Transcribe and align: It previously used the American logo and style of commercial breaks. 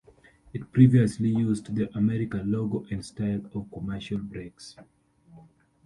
It 0.51 0.71
previously 0.71 1.29
used 1.29 1.75
the 1.75 1.95
American 1.95 2.51
logo 2.51 2.87
and 2.89 3.05
style 3.05 3.41
of 3.53 3.71
commercial 3.71 4.17
breaks. 4.17 4.75